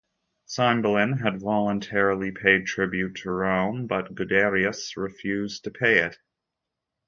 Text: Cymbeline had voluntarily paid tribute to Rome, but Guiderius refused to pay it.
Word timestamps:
Cymbeline 0.47 1.19
had 1.19 1.39
voluntarily 1.41 2.31
paid 2.31 2.65
tribute 2.65 3.13
to 3.17 3.29
Rome, 3.29 3.85
but 3.85 4.15
Guiderius 4.15 4.97
refused 4.97 5.63
to 5.65 5.69
pay 5.69 5.99
it. 5.99 6.17